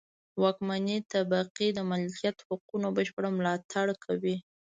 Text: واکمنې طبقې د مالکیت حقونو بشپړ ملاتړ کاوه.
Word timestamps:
واکمنې 0.41 0.97
طبقې 1.11 1.67
د 1.73 1.79
مالکیت 1.91 2.37
حقونو 2.47 2.87
بشپړ 2.97 3.23
ملاتړ 3.37 3.87
کاوه. 4.03 4.35